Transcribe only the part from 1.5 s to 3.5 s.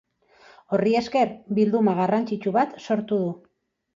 bilduma garrantzitsu bat sortu du.